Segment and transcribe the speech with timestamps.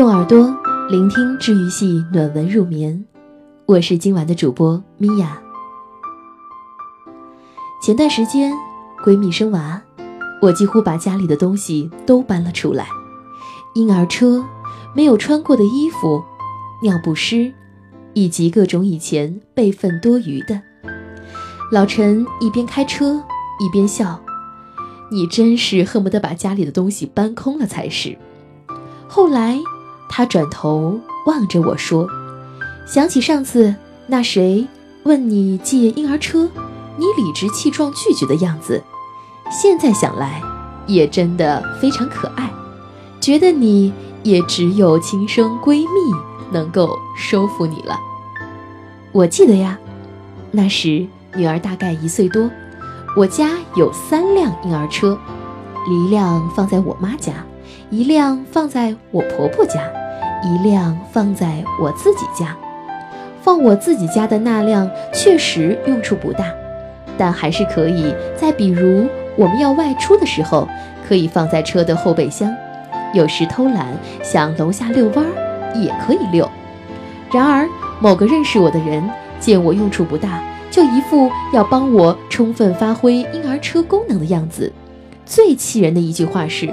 [0.00, 0.50] 用耳朵
[0.88, 3.04] 聆听治愈系暖文入眠，
[3.66, 5.38] 我是今晚的主播米娅。
[7.82, 8.50] 前段时间
[9.04, 9.78] 闺蜜生娃，
[10.40, 12.88] 我几乎把家里的东西都搬了出来：
[13.74, 14.42] 婴儿车、
[14.96, 16.24] 没有穿过的衣服、
[16.82, 17.52] 尿不湿，
[18.14, 20.62] 以及各种以前备份多余的。
[21.70, 23.22] 老陈一边开车
[23.58, 24.18] 一边笑
[25.12, 28.16] ：“你真是恨不得把家里的东西搬空了才是。”
[29.06, 29.60] 后来。
[30.12, 32.06] 他转头望着我说
[32.84, 33.72] ：“想起上次
[34.08, 34.66] 那谁
[35.04, 36.50] 问你借婴儿车，
[36.96, 38.82] 你理直气壮拒绝的样子，
[39.50, 40.42] 现在想来
[40.88, 42.50] 也真的非常可爱。
[43.20, 43.92] 觉得你
[44.24, 46.14] 也只有亲生闺蜜
[46.50, 47.96] 能够收服你了。
[49.12, 49.78] 我记得呀，
[50.50, 52.50] 那时女儿大概一岁多，
[53.16, 55.16] 我家有三辆婴儿车，
[55.88, 57.32] 一辆放在我妈家，
[57.90, 59.80] 一辆放在我婆婆家。”
[60.42, 62.56] 一辆放在我自己家，
[63.42, 66.44] 放我自己家的那辆确实用处不大，
[67.18, 70.68] 但还是可以再比如我们要外出的时候，
[71.06, 72.50] 可以放在车的后备箱。
[73.12, 73.88] 有时偷懒
[74.22, 76.48] 想楼下遛弯儿也可以遛。
[77.32, 77.68] 然而
[78.00, 79.02] 某个认识我的人
[79.38, 84.72] 见我用处不大，就一副要帮我充分发挥婴儿车功能的样子。
[85.26, 86.66] 最气人的一句话是：“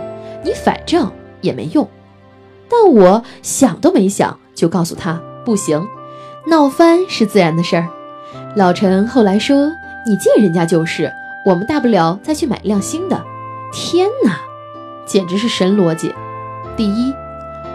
[0.43, 1.87] 你反正也没用。”
[2.69, 5.87] 但我想都没想就告诉他不行，
[6.47, 7.87] 闹翻是自然的事儿。
[8.55, 9.71] 老陈后来说
[10.05, 11.11] ：“你借人家就是，
[11.45, 13.23] 我们大不了再去买一辆新的。”
[13.71, 14.39] 天哪，
[15.05, 16.13] 简直是神逻辑！
[16.75, 17.13] 第一，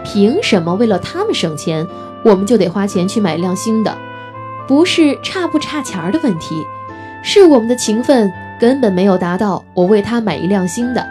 [0.03, 1.87] 凭什么为了他们省钱，
[2.23, 3.95] 我们就得花钱去买一辆新的？
[4.67, 6.55] 不是差不差钱儿的问题，
[7.23, 11.05] 是我们的情分根本没有达到我为他买一辆新的。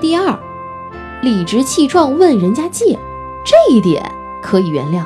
[0.00, 0.38] 第二。
[1.22, 2.98] 理直气壮问人家借，
[3.44, 4.02] 这一点
[4.42, 5.04] 可以原谅，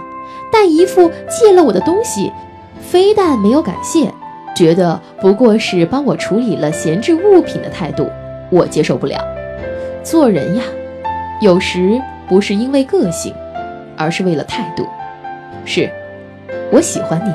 [0.52, 2.32] 但一副借了我的东西，
[2.80, 4.12] 非但没有感谢，
[4.54, 8.08] 觉得不过是帮我处理了闲置物品的态度，
[8.50, 9.18] 我接受不了。
[10.04, 10.62] 做人呀，
[11.40, 13.34] 有时不是因为个性，
[13.96, 14.86] 而是为了态度。
[15.64, 15.90] 是，
[16.70, 17.32] 我喜欢你，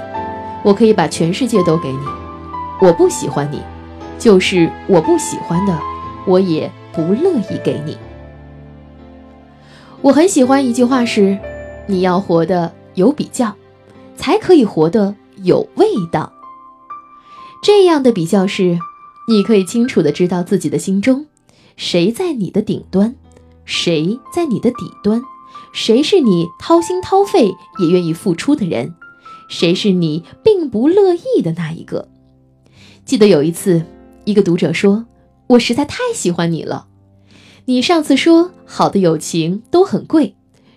[0.63, 1.99] 我可以把全世界都给你；
[2.79, 3.61] 我不喜欢你，
[4.17, 5.77] 就是我不喜欢的，
[6.25, 7.97] 我也不乐意给你。
[10.01, 11.37] 我很喜欢一句话是
[11.85, 13.53] ：“你要活得有比较，
[14.15, 16.31] 才可以活得有味道。”
[17.61, 18.79] 这样的比较是，
[19.27, 21.27] 你可以清楚的知道自己的心中，
[21.75, 23.13] 谁在你的顶端，
[23.65, 25.21] 谁在你的底端，
[25.73, 28.95] 谁是你掏心掏肺也愿意付出的人，
[29.49, 32.07] 谁是你并不乐意的那一个。
[33.03, 33.83] 记得有一次，
[34.23, 35.05] 一个读者说
[35.47, 36.85] ：“我实在太喜欢你了。”
[37.69, 40.33] 你上次说好的友情都很贵，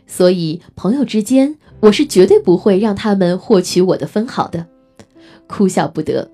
[0.07, 4.67] 所以朋友之间我是绝对不会让他们获取我的分毫的。
[5.47, 6.31] 哭笑不得，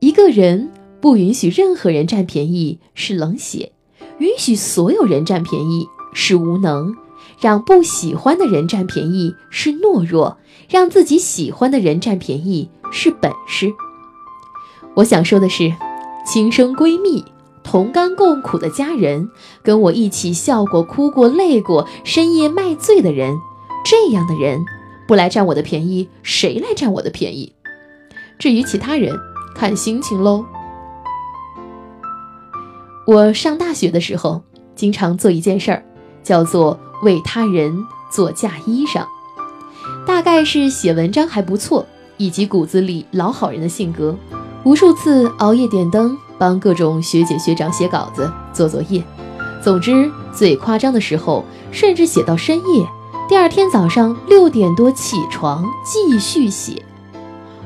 [0.00, 0.68] 一个人
[1.00, 3.72] 不允许任何人占便宜是冷血，
[4.18, 6.94] 允许所有人占便宜是无能，
[7.40, 10.36] 让不喜欢的人占便宜是懦弱，
[10.68, 13.72] 让自己喜欢的人占便宜是本事。
[14.96, 15.72] 我想说的是，
[16.26, 17.24] 亲生闺蜜。
[17.70, 19.28] 同甘共苦的家人，
[19.62, 23.36] 跟我一起笑过、哭过、累过、深夜卖醉的人，
[23.84, 24.64] 这样的人
[25.06, 27.52] 不来占我的便宜，谁来占我的便宜？
[28.38, 29.14] 至于其他人，
[29.54, 30.46] 看心情喽。
[33.06, 34.40] 我上大学的时候，
[34.74, 35.84] 经常做一件事儿，
[36.22, 39.04] 叫做为他人做嫁衣裳。
[40.06, 41.84] 大概是写文章还不错，
[42.16, 44.16] 以及骨子里老好人的性格，
[44.64, 46.16] 无数次熬夜点灯。
[46.38, 49.02] 帮各种学姐学长写稿子、做作业，
[49.60, 52.86] 总之最夸张的时候，甚至写到深夜。
[53.28, 56.82] 第二天早上六点多起床继续写。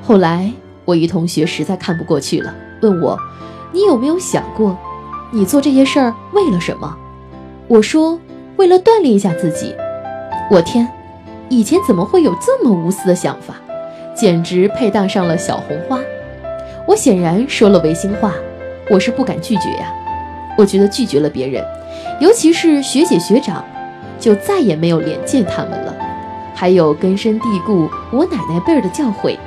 [0.03, 0.53] 后来
[0.85, 3.17] 我一同学实在看不过去了，问我
[3.71, 4.77] ：“你有没有想过，
[5.31, 6.97] 你做这些事儿为了什么？”
[7.69, 8.19] 我说
[8.57, 9.73] ：“为了锻炼一下自己。”
[10.51, 10.89] 我天，
[11.49, 13.55] 以前怎么会有这么无私的想法？
[14.15, 16.01] 简直配当上了小红花。
[16.89, 18.35] 我显然说了违心话。
[18.93, 19.91] 我是不敢拒绝呀，
[20.59, 21.65] 我觉得拒绝了别人，
[22.21, 23.65] 尤其是学姐学长，
[24.21, 25.97] 就再也没有脸见他们了。
[26.55, 29.39] 还有根深蒂固我奶奶辈儿的教诲，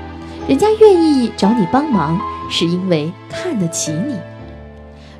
[0.47, 2.19] 人家愿意找你帮忙，
[2.49, 4.15] 是因为看得起你。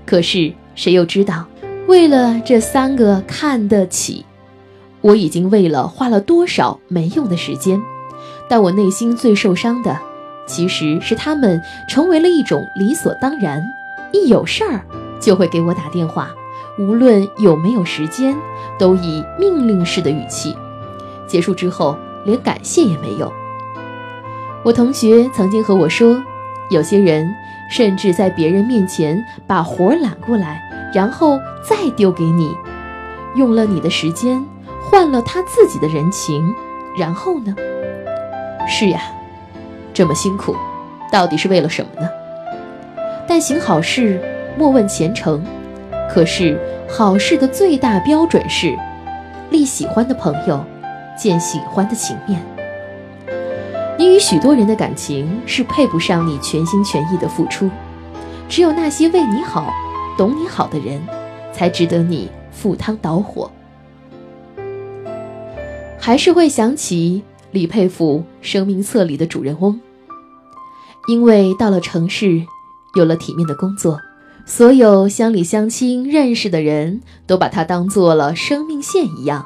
[0.08, 1.46] 可是谁又知道，
[1.86, 4.26] 为了这三个看得起，
[5.02, 7.80] 我已经为了花了多少没用的时间。
[8.50, 9.96] 但我内心最受伤的，
[10.48, 13.64] 其实是他们成为了一种理所当然。
[14.12, 14.82] 一有事儿
[15.20, 16.30] 就会给我打电话，
[16.78, 18.36] 无论有没有时间，
[18.78, 20.56] 都以命令式的语气。
[21.28, 23.32] 结束之后连感谢也没有。
[24.64, 26.22] 我同学曾经和我说，
[26.70, 27.28] 有些人
[27.70, 30.62] 甚至在别人面前把活揽过来，
[30.94, 32.56] 然后再丢给你，
[33.36, 34.44] 用了你的时间，
[34.82, 36.54] 换了他自己的人情，
[36.98, 37.56] 然后呢？
[38.68, 39.02] 是呀，
[39.94, 40.56] 这么辛苦，
[41.12, 42.10] 到底是为了什么呢？
[43.28, 44.20] 但行好事，
[44.58, 45.44] 莫问前程。
[46.10, 48.76] 可是好事的最大标准是，
[49.50, 50.64] 立喜欢的朋友，
[51.18, 52.40] 见喜欢的情面。
[53.98, 57.70] 你与许多人的感情是配不上你全心全意的付出，
[58.48, 59.74] 只有那些为你好、
[60.18, 61.02] 懂你好的人，
[61.52, 63.50] 才值得你赴汤蹈火。
[65.98, 69.82] 还是会想起李佩甫生命册里的主人翁，
[71.08, 72.46] 因为到了城市，
[72.96, 74.02] 有了体面的工作。
[74.48, 79.46] 所有乡里乡亲认识的人都把他当做了生命线一样，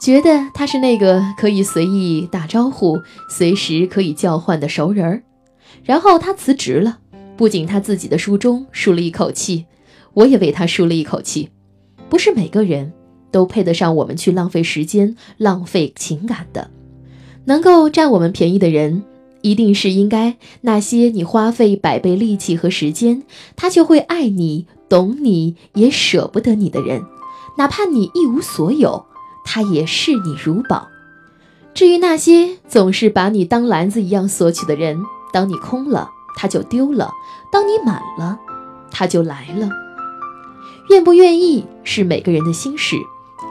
[0.00, 2.98] 觉得他是那个可以随意打招呼、
[3.28, 5.22] 随时可以叫唤的熟人儿。
[5.82, 6.98] 然后他辞职了，
[7.36, 9.66] 不仅他自己的书中舒了一口气，
[10.14, 11.50] 我也为他舒了一口气。
[12.08, 12.92] 不是每个人
[13.30, 16.70] 都配得上我们去浪费时间、浪费情感的，
[17.44, 19.02] 能够占我们便宜的人。
[19.44, 23.24] 一定是应该那些你花费百倍力气和时间，
[23.54, 27.04] 他就会爱你、懂你，也舍不得你的人，
[27.58, 29.04] 哪怕你一无所有，
[29.44, 30.88] 他也视你如宝。
[31.74, 37.10] 至于那些总是把你当篮子一样索取的人，当你空了，他就丢了；
[37.52, 38.38] 当你满了，
[38.90, 39.68] 他就来了。
[40.88, 42.96] 愿不愿意是每个人的心事，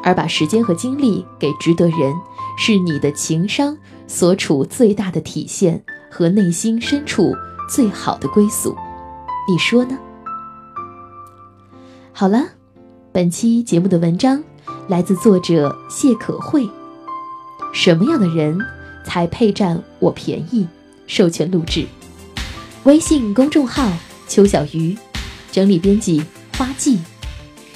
[0.01, 2.15] 而把时间和精力给值得人，
[2.57, 3.77] 是你的情商。
[4.07, 7.35] 所处最大的体现和内心深处
[7.69, 8.75] 最好的归宿，
[9.49, 9.97] 你说呢？
[12.11, 12.43] 好了，
[13.11, 14.43] 本期节目的文章
[14.87, 16.69] 来自作者谢可慧。
[17.73, 18.57] 什么样的人
[19.03, 20.67] 才配占我便宜？
[21.07, 21.85] 授权录制，
[22.83, 23.91] 微信公众号
[24.27, 24.95] 邱小鱼，
[25.51, 26.23] 整理编辑
[26.57, 26.99] 花季。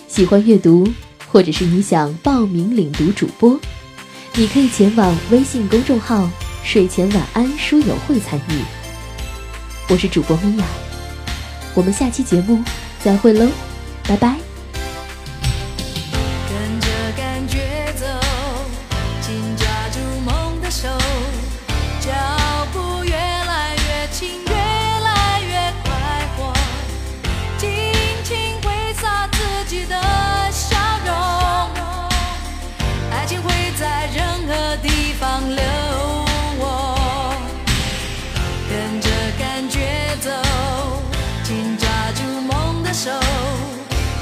[0.07, 0.87] 喜欢阅读，
[1.27, 3.59] 或者是你想报名领读主播？
[4.39, 6.29] 你可以前往微信公众号
[6.63, 8.61] “睡前晚安书友会”参与。
[9.89, 10.65] 我是主播米娅，
[11.73, 12.63] 我们下期节目
[13.03, 13.49] 再会喽，
[14.07, 14.46] 拜拜。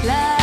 [0.04, 0.35] 来。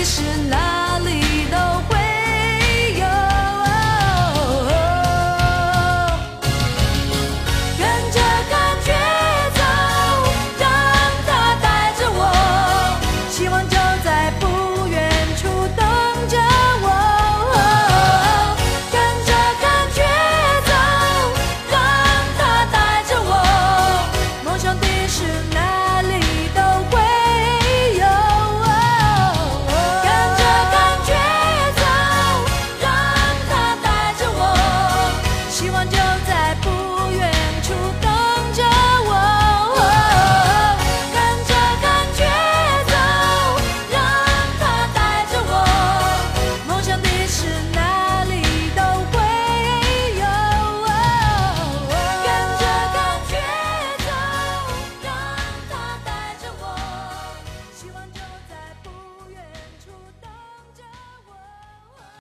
[0.00, 0.79] 你是那